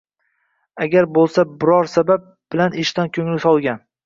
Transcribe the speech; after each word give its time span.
Agar 0.85 1.07
bo‘lsa 1.17 1.45
biror 1.65 1.91
sabab 1.93 2.25
bilan 2.57 2.79
ishdan 2.87 3.13
ko‘ngli 3.21 3.39
sovigan. 3.47 3.87